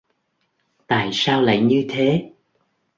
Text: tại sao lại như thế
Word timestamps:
tại 0.87 1.09
sao 1.13 1.41
lại 1.41 1.61
như 1.61 1.85
thế 1.89 2.31